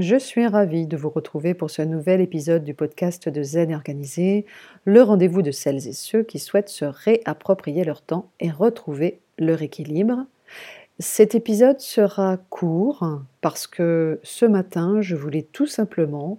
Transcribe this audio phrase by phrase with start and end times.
[0.00, 4.46] je suis ravie de vous retrouver pour ce nouvel épisode du podcast de Zen Organisé,
[4.84, 9.62] le rendez-vous de celles et ceux qui souhaitent se réapproprier leur temps et retrouver leur
[9.62, 10.26] équilibre.
[11.00, 16.38] Cet épisode sera court parce que ce matin, je voulais tout simplement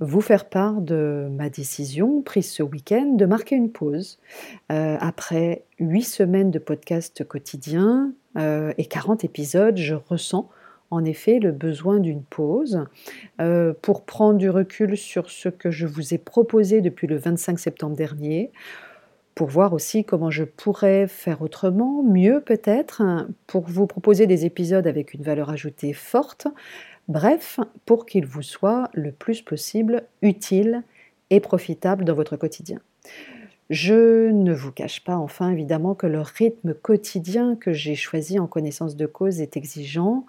[0.00, 4.18] vous faire part de ma décision prise ce week-end de marquer une pause.
[4.72, 10.48] Euh, après huit semaines de podcast quotidien euh, et 40 épisodes, je ressens
[10.90, 12.84] en effet le besoin d'une pause
[13.40, 17.58] euh, pour prendre du recul sur ce que je vous ai proposé depuis le 25
[17.58, 18.50] septembre dernier,
[19.34, 23.02] pour voir aussi comment je pourrais faire autrement, mieux peut-être,
[23.46, 26.48] pour vous proposer des épisodes avec une valeur ajoutée forte,
[27.06, 30.82] bref, pour qu'ils vous soient le plus possible utiles
[31.30, 32.80] et profitables dans votre quotidien.
[33.70, 38.46] Je ne vous cache pas enfin évidemment que le rythme quotidien que j'ai choisi en
[38.46, 40.24] connaissance de cause est exigeant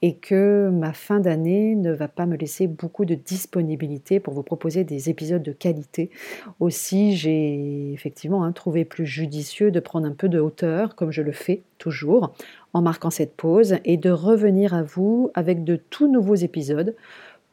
[0.00, 4.44] et que ma fin d'année ne va pas me laisser beaucoup de disponibilité pour vous
[4.44, 6.10] proposer des épisodes de qualité.
[6.60, 11.22] Aussi, j'ai effectivement hein, trouvé plus judicieux de prendre un peu de hauteur, comme je
[11.22, 12.32] le fais toujours,
[12.74, 16.94] en marquant cette pause et de revenir à vous avec de tout nouveaux épisodes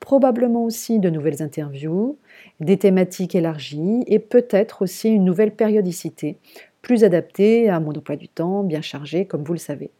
[0.01, 2.17] probablement aussi de nouvelles interviews,
[2.59, 6.37] des thématiques élargies et peut-être aussi une nouvelle périodicité
[6.81, 9.91] plus adaptée à mon emploi du temps, bien chargé, comme vous le savez.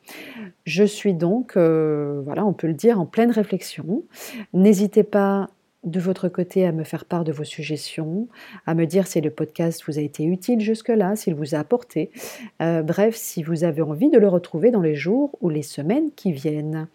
[0.66, 4.03] Je suis donc, euh, voilà, on peut le dire, en pleine réflexion.
[4.53, 5.49] N'hésitez pas
[5.83, 8.27] de votre côté à me faire part de vos suggestions,
[8.67, 12.11] à me dire si le podcast vous a été utile jusque-là, s'il vous a apporté.
[12.61, 16.11] Euh, bref, si vous avez envie de le retrouver dans les jours ou les semaines
[16.15, 16.88] qui viennent.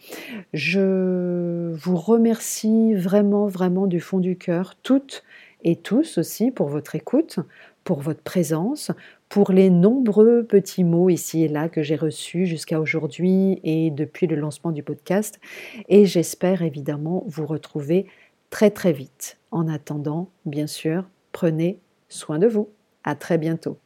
[0.53, 5.25] Je vous remercie vraiment, vraiment du fond du cœur, toutes
[5.65, 7.41] et tous aussi, pour votre écoute,
[7.83, 8.93] pour votre présence,
[9.29, 14.27] pour les nombreux petits mots ici et là que j'ai reçus jusqu'à aujourd'hui et depuis
[14.27, 15.41] le lancement du podcast.
[15.89, 18.07] Et j'espère évidemment vous retrouver
[18.51, 19.39] très très vite.
[19.51, 22.69] En attendant, bien sûr, prenez soin de vous.
[23.05, 23.79] À très bientôt.